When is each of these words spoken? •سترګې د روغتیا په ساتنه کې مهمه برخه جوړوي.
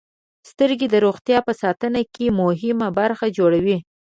•سترګې 0.49 0.87
د 0.89 0.95
روغتیا 1.05 1.37
په 1.47 1.53
ساتنه 1.61 2.01
کې 2.13 2.35
مهمه 2.41 2.87
برخه 2.99 3.25
جوړوي. 3.37 3.77